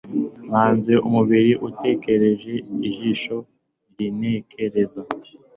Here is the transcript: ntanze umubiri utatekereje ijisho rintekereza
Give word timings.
ntanze 0.47 0.93
umubiri 1.07 1.51
utatekereje 1.67 2.53
ijisho 2.89 3.35
rintekereza 3.95 5.01